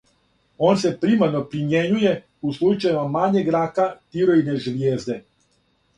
Он 0.67 0.79
се 0.83 0.91
примарно 1.03 1.41
примјењује 1.51 2.13
у 2.49 2.55
случајевима 2.57 3.13
мањег 3.19 3.53
рака 3.57 3.89
тироидне 4.17 4.57
жлијезде. 4.65 5.19